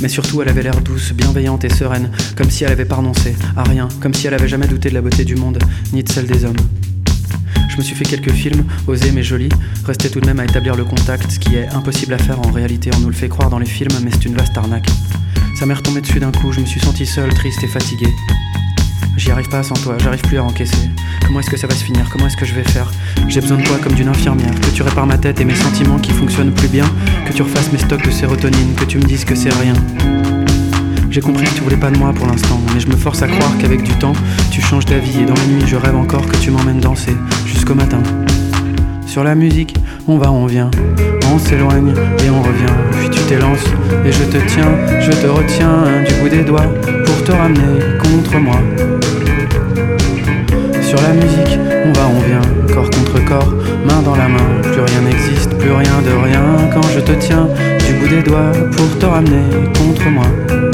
[0.00, 3.34] Mais surtout, elle avait l'air douce, bienveillante et sereine, comme si elle avait pas renoncé
[3.56, 5.58] à rien, comme si elle avait jamais douté de la beauté du monde,
[5.92, 6.56] ni de celle des hommes.
[7.68, 9.48] Je me suis fait quelques films, osés mais jolis,
[9.84, 12.52] restait tout de même à établir le contact, ce qui est impossible à faire en
[12.52, 14.88] réalité, on nous le fait croire dans les films, mais c'est une vaste arnaque.
[15.54, 18.06] Ça m'est retombé dessus d'un coup, je me suis senti seul, triste et fatigué.
[19.16, 20.88] J'y arrive pas sans toi, j'arrive plus à encaisser.
[21.26, 22.08] Comment est-ce que ça va se finir?
[22.10, 22.90] Comment est-ce que je vais faire?
[23.28, 25.98] J'ai besoin de toi comme d'une infirmière, que tu répares ma tête et mes sentiments
[25.98, 26.86] qui fonctionnent plus bien,
[27.26, 29.74] que tu refasses mes stocks de sérotonine, que tu me dises que c'est rien?
[31.10, 33.28] J'ai compris que tu voulais pas de moi pour l'instant, mais je me force à
[33.28, 34.14] croire qu'avec du temps,
[34.50, 37.74] tu changes d'avis et dans les nuits, je rêve encore que tu m'emmènes danser jusqu'au
[37.74, 38.02] matin.
[39.06, 39.74] Sur la musique,
[40.08, 40.70] on va, on vient,
[41.32, 41.92] on s'éloigne
[42.24, 42.74] et on revient.
[42.92, 43.64] Puis tu t'élances
[44.04, 46.72] et je te tiens, je te retiens du bout des doigts
[47.04, 48.56] pour te ramener contre moi.
[50.82, 53.54] Sur la musique, on va, on vient, corps contre corps,
[53.84, 54.60] main dans la main.
[54.62, 57.48] Plus rien n'existe, plus rien de rien quand je te tiens
[57.86, 60.69] du bout des doigts pour te ramener contre moi.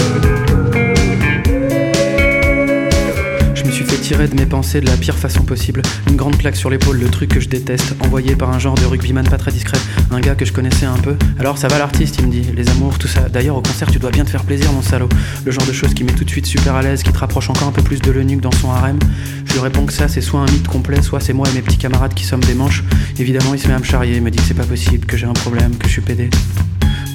[4.06, 5.82] Tirer de mes pensées de la pire façon possible.
[6.08, 8.84] Une grande plaque sur l'épaule, le truc que je déteste, envoyé par un genre de
[8.84, 9.78] rugbyman pas très discret,
[10.12, 11.16] un gars que je connaissais un peu.
[11.40, 13.28] Alors ça va l'artiste, il me dit, les amours, tout ça.
[13.28, 15.08] D'ailleurs au concert tu dois bien te faire plaisir mon salaud.
[15.44, 17.50] Le genre de choses qui met tout de suite super à l'aise, qui te rapproche
[17.50, 18.96] encore un peu plus de l'eunuque dans son harem.
[19.44, 21.62] Je lui réponds que ça c'est soit un mythe complet, soit c'est moi et mes
[21.62, 22.84] petits camarades qui sommes des manches.
[23.18, 25.16] Évidemment il se met à me charrier, il me dit que c'est pas possible, que
[25.16, 26.30] j'ai un problème, que je suis pédé.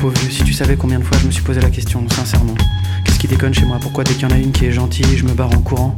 [0.01, 2.55] Pauvre si tu savais combien de fois je me suis posé la question, sincèrement.
[3.05, 3.77] Qu'est-ce qui déconne chez moi?
[3.79, 5.97] Pourquoi dès qu'il y en a une qui est gentille, je me barre en courant?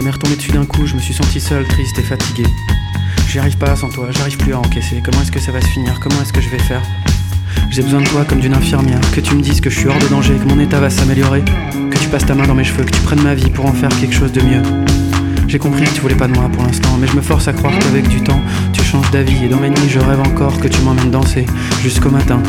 [0.00, 2.44] Ça m'est retombé dessus d'un coup, je me suis senti seul, triste et fatigué.
[3.28, 5.02] J'y arrive pas sans toi, j'arrive plus à encaisser.
[5.04, 6.00] Comment est-ce que ça va se finir?
[6.00, 6.80] Comment est-ce que je vais faire?
[7.68, 9.98] J'ai besoin de toi comme d'une infirmière, que tu me dises que je suis hors
[9.98, 11.42] de danger, que mon état va s'améliorer,
[11.90, 13.74] que tu passes ta main dans mes cheveux, que tu prennes ma vie pour en
[13.74, 14.62] faire quelque chose de mieux.
[15.48, 17.52] J'ai compris que tu voulais pas de moi pour l'instant, mais je me force à
[17.52, 18.40] croire qu'avec du temps,
[18.72, 21.44] tu changes d'avis et dans mes nuits, je rêve encore que tu m'emmènes danser
[21.82, 22.42] jusqu'au matin.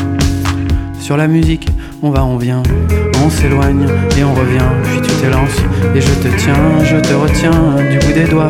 [0.98, 1.68] Sur la musique,
[2.04, 2.62] on va, on vient,
[3.24, 3.86] on s'éloigne
[4.18, 5.56] et on revient, puis tu t'élances
[5.94, 8.48] et je te tiens, je te retiens du bout des doigts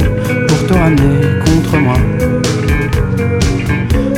[0.48, 1.96] pour te ramener contre moi.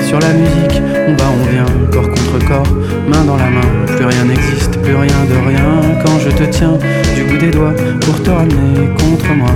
[0.07, 2.75] Sur la musique, on va, on vient, corps contre corps,
[3.09, 6.79] main dans la main, plus rien n'existe, plus rien de rien quand je te tiens
[7.17, 9.51] du bout des doigts pour te ramener contre moi.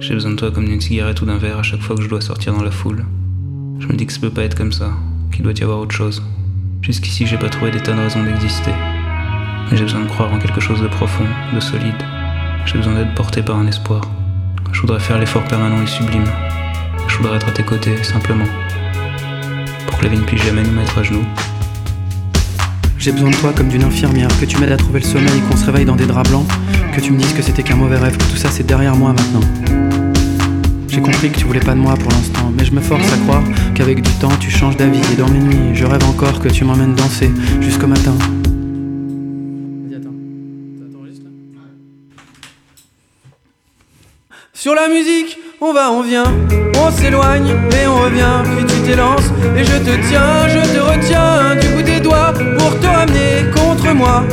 [0.00, 2.08] J'ai besoin de toi comme d'une cigarette ou d'un verre à chaque fois que je
[2.08, 3.04] dois sortir dans la foule.
[3.78, 4.90] Je me dis que ça peut pas être comme ça,
[5.38, 6.20] qu'il doit y avoir autre chose.
[6.82, 8.72] Jusqu'ici, j'ai pas trouvé des tas de raisons d'exister.
[9.70, 11.94] Mais j'ai besoin de croire en quelque chose de profond, de solide.
[12.66, 14.00] J'ai besoin d'être porté par un espoir.
[14.72, 16.24] Je voudrais faire l'effort permanent et sublime.
[17.06, 18.46] Je voudrais être à tes côtés, simplement.
[19.86, 21.24] Pour que la vie ne puisse jamais nous mettre à genoux.
[22.98, 25.56] J'ai besoin de toi comme d'une infirmière, que tu m'aides à trouver le sommeil, qu'on
[25.56, 26.48] se réveille dans des draps blancs,
[26.92, 29.12] que tu me dises que c'était qu'un mauvais rêve, que tout ça c'est derrière moi
[29.12, 29.46] maintenant.
[30.88, 33.16] J'ai compris que tu voulais pas de moi pour l'instant, mais je me force à
[33.18, 33.44] croire
[33.78, 36.64] qu'avec du temps tu changes d'avis et dans mes nuits, je rêve encore que tu
[36.64, 37.30] m'emmènes danser
[37.60, 38.12] jusqu'au matin.
[44.52, 46.24] Sur la musique, on va, on vient,
[46.76, 47.46] on s'éloigne
[47.80, 51.82] et on revient, puis tu t'élances et je te tiens, je te retiens du bout
[51.82, 54.24] des doigts pour te ramener contre moi.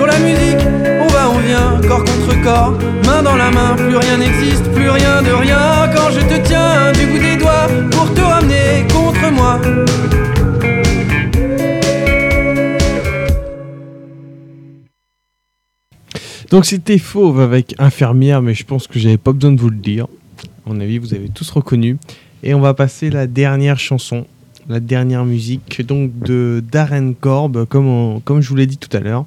[0.00, 0.56] Sur la musique,
[0.98, 2.72] on va, on vient, corps contre corps,
[3.04, 6.90] main dans la main, plus rien n'existe, plus rien de rien quand je te tiens
[6.92, 9.60] du bout des doigts pour te ramener contre moi.
[16.48, 19.76] Donc c'était Fauve avec Infirmière, mais je pense que j'avais pas besoin de vous le
[19.76, 20.06] dire.
[20.64, 21.98] À mon avis, vous avez tous reconnu.
[22.42, 24.26] Et on va passer la dernière chanson,
[24.66, 29.00] la dernière musique, donc de Darren Korb, comme, comme je vous l'ai dit tout à
[29.00, 29.26] l'heure.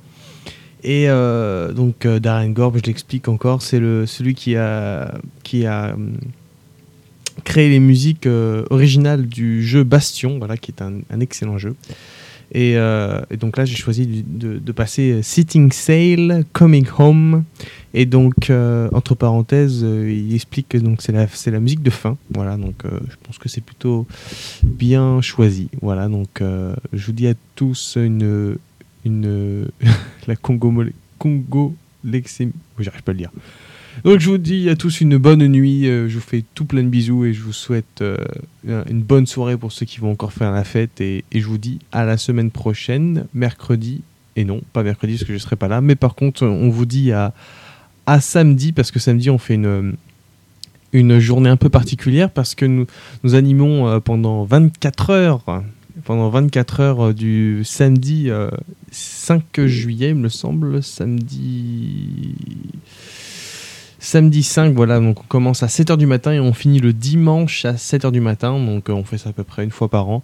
[0.84, 5.66] Et euh, donc euh, Darren Korb, je l'explique encore, c'est le, celui qui a, qui
[5.66, 6.18] a hum,
[7.46, 11.76] créé les musiques euh, originales du jeu Bastion, voilà, qui est un, excellent jeu.
[12.52, 17.44] Et, euh, donc là, j'ai choisi de, de passer Sitting Sail, Coming Home.
[17.96, 21.84] Et donc, euh, entre parenthèses, euh, il explique que donc, c'est, la, c'est la musique
[21.84, 22.18] de fin.
[22.32, 24.08] Voilà, donc euh, je pense que c'est plutôt
[24.64, 25.70] bien choisi.
[25.82, 28.58] Voilà, donc euh, je vous dis à tous une.
[29.06, 29.68] Une
[30.28, 30.74] la Congo.
[31.18, 32.54] Congo lexémie.
[32.78, 33.32] Oui, j'arrive pas à le dire.
[34.04, 36.84] Donc je vous dis à tous une bonne nuit, euh, je vous fais tout plein
[36.84, 38.18] de bisous et je vous souhaite euh,
[38.66, 41.60] une bonne soirée pour ceux qui vont encore faire la fête et, et je vous
[41.60, 44.02] dis à la semaine prochaine, mercredi,
[44.36, 46.88] et non, pas mercredi parce que je serai pas là, mais par contre on vous
[46.88, 47.34] dit à,
[48.08, 49.96] à samedi parce que samedi on fait une,
[50.92, 52.88] une journée un peu particulière parce que nous,
[53.24, 55.64] nous animons euh, pendant 24 heures,
[56.04, 58.50] pendant 24 heures euh, du samedi euh,
[58.92, 62.36] 5 juillet il me semble, samedi...
[64.00, 67.64] Samedi 5, voilà, donc on commence à 7h du matin et on finit le dimanche
[67.64, 70.10] à 7h du matin, donc euh, on fait ça à peu près une fois par
[70.10, 70.24] an.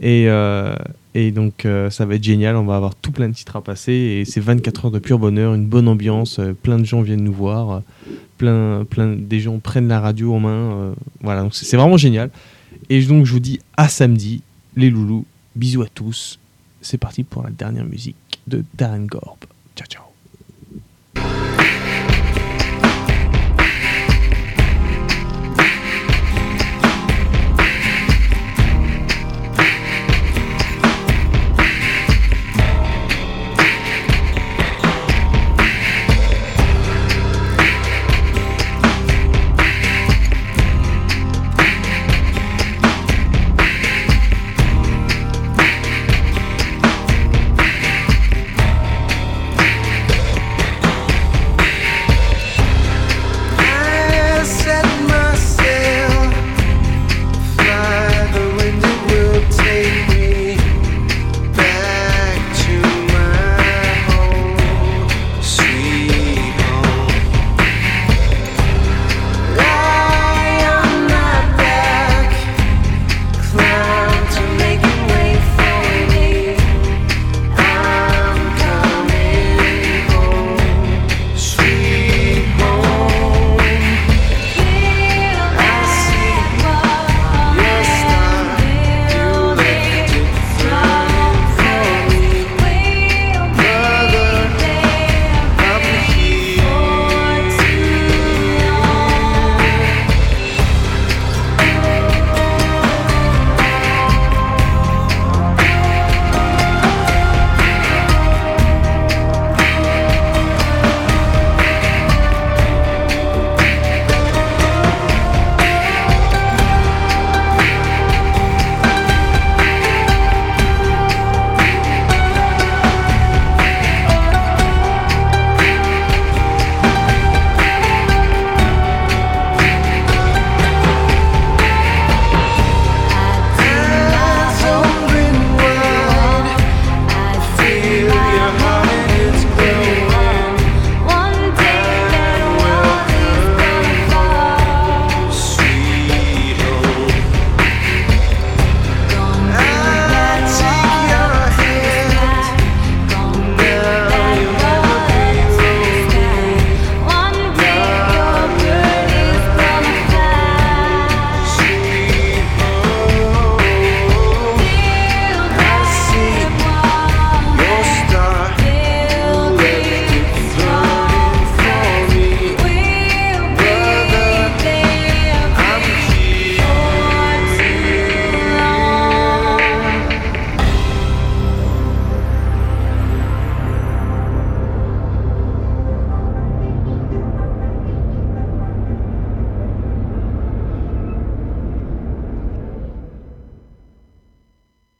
[0.00, 0.74] Et, euh,
[1.14, 3.60] et donc euh, ça va être génial, on va avoir tout plein de titres à
[3.62, 7.00] passer et c'est 24 heures de pur bonheur, une bonne ambiance, euh, plein de gens
[7.00, 7.80] viennent nous voir, euh,
[8.38, 12.28] plein, plein des gens prennent la radio en main, euh, voilà, donc c'est vraiment génial.
[12.90, 14.42] Et donc je vous dis à samedi,
[14.76, 15.24] les loulous,
[15.54, 16.38] bisous à tous,
[16.80, 18.16] c'est parti pour la dernière musique
[18.46, 19.38] de Darren Gorb.
[19.76, 20.11] Ciao ciao.